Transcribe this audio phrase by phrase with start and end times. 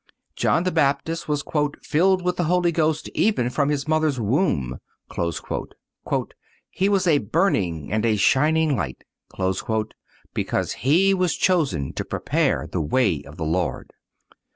[0.35, 1.43] John the Baptist was
[1.83, 6.31] "filled with the Holy Ghost even from his mother's womb."(215)
[6.71, 9.91] "He was a burning and a shining light"(216)
[10.33, 13.91] because he was chosen to prepare the way of the Lord.